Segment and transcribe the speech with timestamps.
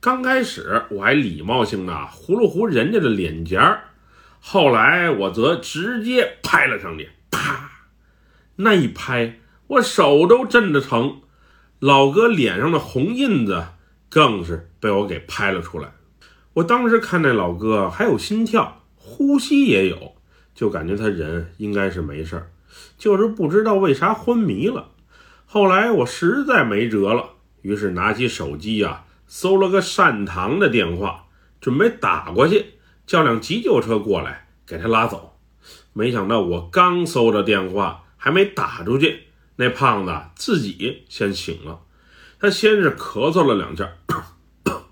[0.00, 3.80] 刚开始我还礼貌性的糊了糊人家的脸颊，
[4.40, 7.70] 后来我则直接拍了上去，啪！
[8.56, 11.20] 那一拍，我手都震得疼，
[11.78, 13.62] 老哥脸上的红印子
[14.08, 15.92] 更是被我给拍了出来。
[16.54, 20.14] 我当时看那老哥还有心跳，呼吸也有，
[20.54, 22.50] 就感觉他人应该是没事儿，
[22.96, 24.88] 就是不知道为啥昏迷了。
[25.44, 31.28] 后来我实在没辙了，于是拿起手机呀、搜了个善堂的电话，
[31.60, 32.74] 准备打过去，
[33.06, 35.38] 叫辆急救车过来给他拉走。
[35.92, 41.82] 没想到我刚搜着电话，还没打出去，那胖子自己先醒了。
[42.40, 43.92] 他先是咳嗽了两下，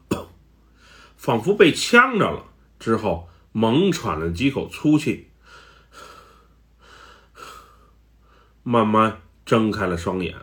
[1.18, 2.44] 仿佛被呛着了，
[2.78, 5.30] 之后猛喘了几口粗气，
[8.62, 10.36] 慢慢睁开了双眼。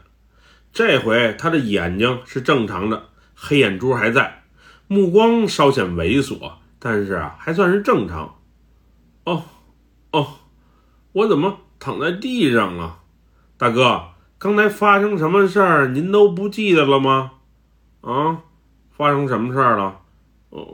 [0.74, 4.44] 这回他的眼睛是正常的，黑眼珠还在，
[4.88, 8.36] 目光稍显猥琐，但是啊，还算是正常。
[9.26, 9.44] 哦，
[10.12, 10.28] 哦，
[11.12, 13.00] 我怎么躺在地上了？
[13.58, 15.88] 大哥，刚才发生什么事儿？
[15.88, 17.34] 您都不记得了吗？
[18.02, 18.42] 啊，
[18.92, 20.00] 发生什么事儿了？
[20.50, 20.66] 哦，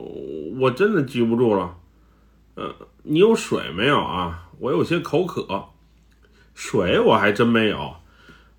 [0.60, 1.76] 我真的记不住了。
[2.54, 4.50] 呃，你有水没有啊？
[4.58, 5.70] 我有些口渴。
[6.54, 7.96] 水我还真没有。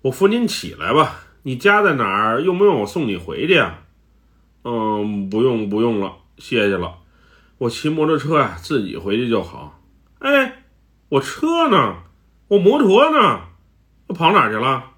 [0.02, 1.20] 我扶您起来吧。
[1.44, 2.42] 你家在哪儿？
[2.42, 3.83] 用不用我送你回去啊？
[4.64, 6.96] 嗯，不用不用了，谢谢了。
[7.58, 9.80] 我骑摩托车呀，自己回去就好。
[10.18, 10.64] 哎，
[11.10, 11.96] 我车呢？
[12.48, 13.42] 我摩托呢？
[14.08, 14.92] 跑哪去了？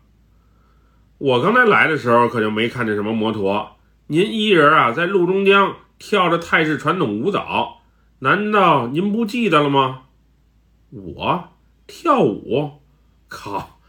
[1.19, 3.77] 我刚才来的时候可就没看见什么摩托。
[4.07, 7.83] 您一人啊，在路中间跳着泰式传统舞蹈，
[8.21, 10.03] 难道您不记得了吗？
[10.91, 11.49] 我
[11.87, 12.81] 跳舞？
[13.29, 13.81] 靠！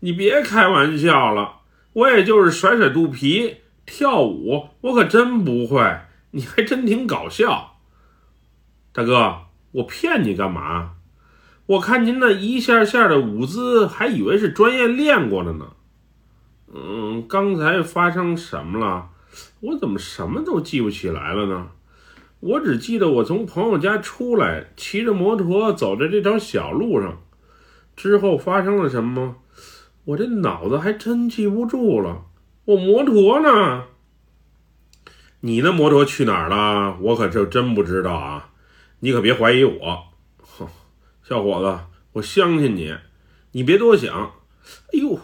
[0.00, 1.60] 你别开玩笑了。
[1.92, 6.00] 我也就是甩甩肚皮，跳舞我可真不会，
[6.32, 7.78] 你还真挺搞笑，
[8.92, 10.96] 大哥，我骗你干嘛？
[11.66, 15.72] 我看您那一下下的舞姿，还以为是专业练过的呢。
[16.74, 19.08] 嗯，刚才发生什么了？
[19.60, 21.68] 我怎么什么都记不起来了呢？
[22.40, 27.18] 我只记得我从朋友家出来，骑着摩托走在这条小路上，
[27.96, 29.36] 之后发生了什么？
[30.04, 32.26] 我这脑子还真记不住了，
[32.66, 33.84] 我摩托呢？
[35.38, 36.96] 你那摩托去哪儿了？
[37.00, 38.50] 我可就真不知道啊！
[38.98, 40.04] 你可别怀疑我，
[40.38, 40.66] 哼，
[41.22, 41.78] 小伙子，
[42.14, 42.92] 我相信你，
[43.52, 44.32] 你别多想。
[44.92, 45.16] 哎呦，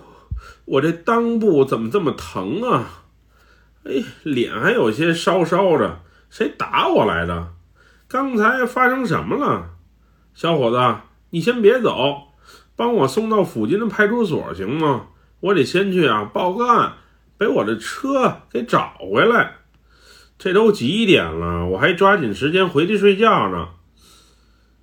[0.66, 3.02] 我这裆部怎么这么疼啊？
[3.82, 5.98] 哎，脸还有些烧烧的，
[6.30, 7.54] 谁打我来的？
[8.06, 9.70] 刚才发生什么了？
[10.32, 12.28] 小伙子，你先别走。
[12.76, 15.08] 帮我送到附近的派出所行吗？
[15.40, 16.92] 我得先去啊报个案，
[17.46, 19.56] 把我的车给找回来。
[20.38, 23.68] 这都几点了，我还抓紧时间回去睡觉呢。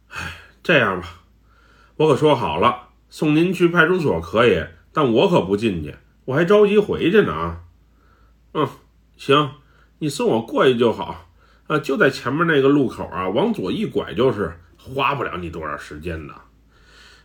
[0.07, 1.07] 唉，这样吧，
[1.97, 7.61] 我可说好了，送您去派出所可以，但我可不进去，我还着急回去呢啊。
[8.53, 8.67] 嗯，
[9.17, 9.51] 行，
[9.99, 11.27] 你送我过去就好
[11.67, 16.33] 啊，就在前面那个路口啊，往左一拐就是，花不了你多少时间的。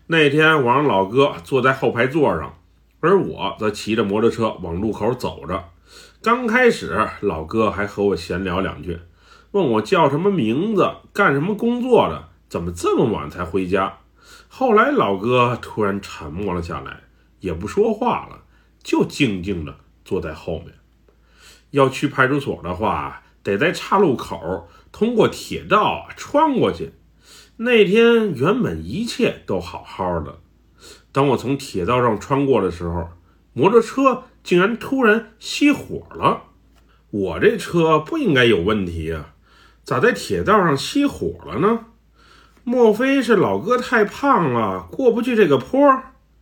[0.09, 2.59] 那天我让老哥坐在后排座上，
[3.04, 5.62] 而我则骑着摩托车往路口走着。
[6.22, 8.98] 刚开始，老哥还和我闲聊两句，
[9.50, 13.98] 问我叫什么名字、干什么工作的，怎么这么晚才回家。
[14.48, 17.00] 后来，老哥突然沉默了下来，
[17.41, 18.41] 也不说话了，
[18.82, 20.72] 就静静地坐在后面。
[21.72, 26.94] 要去派出所的话，得在岔路口通过铁道穿过去。
[27.59, 30.38] 那天原本一切都好好的，
[31.12, 33.09] 当我从铁道上穿过的时候，
[33.53, 36.43] 摩托车竟然突然熄火了。
[37.11, 39.34] 我这车不应该有问题啊，
[39.84, 41.87] 咋在铁道上熄火了呢？
[42.65, 45.78] 莫非是老哥太胖了，过不去这个坡？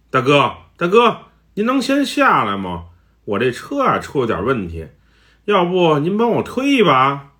[0.08, 1.18] 大哥，大哥，
[1.54, 2.86] 您能先下来吗？
[3.24, 4.86] 我这车啊出了点问题，
[5.44, 7.32] 要不您帮我推一把？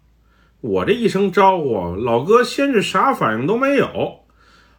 [0.60, 4.21] 我这一声招呼，老哥先是啥反应都没有，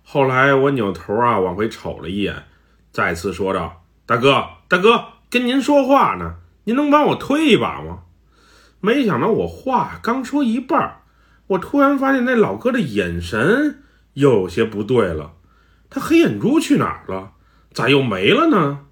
[0.04, 2.44] 后来我扭头啊往回瞅了一眼，
[2.92, 6.36] 再次说道：“大哥，大哥，跟您说话呢，
[6.66, 8.04] 您能帮我推一把吗？”
[8.80, 11.02] 没想到我话刚说一半，
[11.48, 13.84] 我突然发现那老哥的眼神
[14.14, 15.34] 又有些不对了，
[15.90, 17.32] 他黑眼珠去哪儿了？
[17.72, 18.86] 咋又没了呢？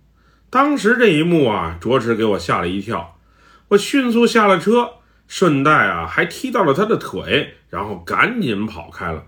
[0.50, 3.18] 当时这一幕啊，着实给我吓了一跳，
[3.69, 4.94] 我迅速下了车。
[5.28, 9.24] 顺带啊，还踢到了他的腿，然后赶紧跑开了。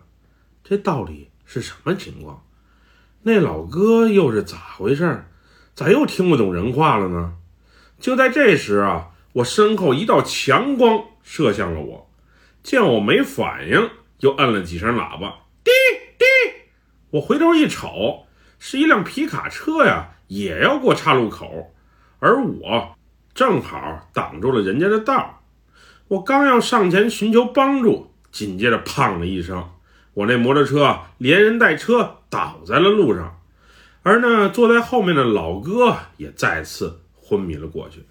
[0.61, 2.43] 这道理是什么情况？
[3.21, 5.23] 那老哥又是咋回事？
[5.75, 7.35] 咋又听不懂人话了呢？
[7.99, 12.09] 就在这时啊，我身后一道强光射向了我，
[12.63, 13.87] 见我没反应，
[14.21, 15.69] 又摁了几声喇叭，滴
[16.17, 16.25] 滴。
[17.11, 18.25] 我回头一瞅，
[18.57, 21.71] 是一辆皮卡车呀，也要过岔路口，
[22.17, 22.95] 而我
[23.35, 25.43] 正好挡住了人家的道。
[26.07, 29.69] 我刚要上前寻求帮助，紧接着“砰”的一声，
[30.13, 33.39] 我那摩托车连人带车倒在了路上，
[34.03, 38.05] 而那坐在后面的老哥也再次昏迷了过去。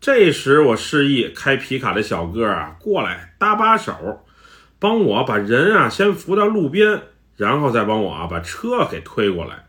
[0.00, 4.24] 这时，我示意开皮卡的小哥啊过来搭把手，
[4.80, 7.02] 帮我把人啊先扶到路边，
[7.36, 9.66] 然后再帮我啊把车给推过来。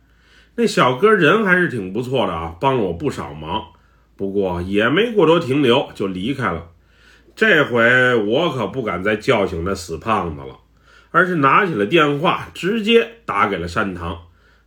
[0.56, 3.64] 那小哥人还是挺不错的啊，帮了我不少忙。
[4.16, 6.70] 不过也没过多停留就离开了。
[7.36, 10.60] 这回我可不敢再叫醒那死胖子了，
[11.14, 14.18] 而是拿起了电话，直接打给了善堂，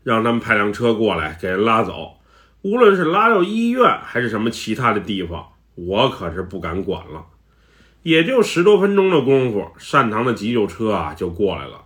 [0.05, 2.19] 让他们派辆车过来给人拉走。
[2.63, 5.49] 无论是拉到医院还是什么其他的地方。
[5.75, 7.27] 我可是不敢管了，
[8.05, 11.83] 也就十多分钟的功夫，善堂的急救车啊就过来了。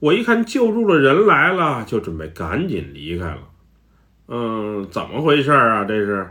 [0.00, 3.40] 我一看救助的人来了，就准备赶紧离开了。
[4.28, 5.84] 嗯，怎么回事啊？
[5.84, 6.30] 这是？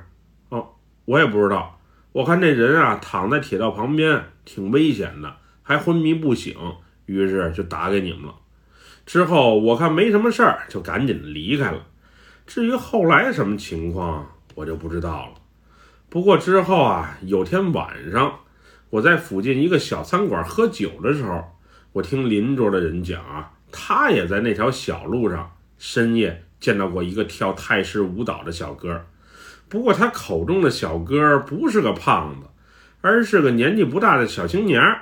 [0.49, 0.75] 哦，
[1.05, 1.79] 我也不知道。
[2.11, 6.55] 我看这人啊躺在铁道旁边，挺危险的，还昏迷不醒，
[7.05, 8.35] 于是就打给你们了。
[9.05, 11.85] 之后我看没什么事儿，就赶紧离开了。
[12.45, 15.33] 至于后来什么情况，我就不知道了。
[16.09, 18.39] 不过之后啊，有天晚上，
[18.89, 21.43] 我在附近一个小餐馆喝酒的时候，
[21.91, 29.05] 我听邻桌的人讲啊，他也在那条小路上深夜见到过一个跳泰式舞蹈的小哥。
[29.67, 32.47] 不过他口中的小哥不是个胖子，
[33.01, 35.01] 而是个年纪不大的小青年儿。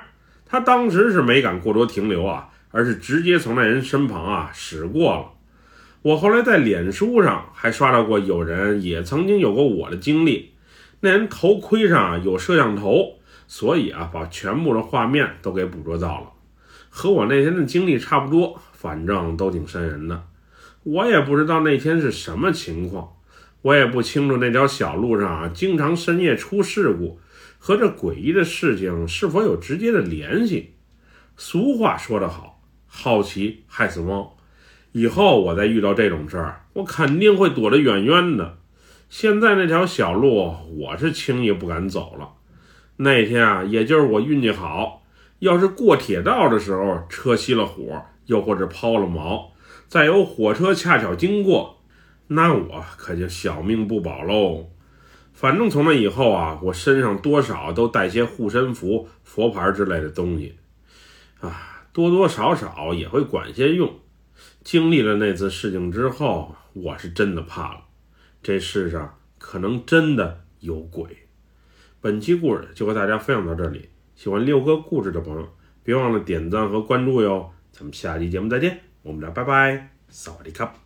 [0.52, 5.30] 他当时是没敢过多停留啊，而是直接从那人身旁啊驶过了。
[6.02, 10.52] 我后来在脸书上还刷到过有人也曾经有过我的经历。
[11.00, 13.14] 那人头盔上有摄像头，
[13.48, 16.26] 所以啊，把全部的画面都给捕捉到了，
[16.90, 20.22] 和我那天的经历差不多，反正都挺瘆人的。
[20.82, 23.08] 我也不知道那天是什么情况，
[23.62, 27.18] 我也不清楚那条小路上啊，经常深夜出事故，
[27.64, 30.74] 和这诡异的事情是否有直接的联系。
[31.36, 34.36] 俗话说得好，好奇害死猫。
[34.90, 38.58] 以后我再遇到这种事儿，我肯定会躲得远远的。
[39.08, 42.30] 现在那条小路，我是轻易不敢走了。
[42.96, 45.04] 那天啊，也就是我运气好，
[45.38, 49.50] 要是过铁道的时候车熄了火，又或者抛了锚，
[49.86, 51.80] 再有火车恰巧经过，
[52.26, 54.66] 那我可就小命不保喽。
[55.32, 60.56] 反正从那以后啊，我身上多少都带些护身符、佛牌之类的东西，
[61.40, 63.92] 啊，多多少少也会管些用。
[64.62, 67.80] 经历了那次事情之后，我是真的怕了。
[68.42, 71.04] 这世上可能真的有鬼。
[72.00, 75.48] 本期故事就和大家分享到这里，喜欢六哥故事的朋友，
[75.82, 77.50] 别忘了点赞和关注哟。
[77.72, 80.81] 咱们下期节目再见，我们俩拜拜，萨瓦迪卡。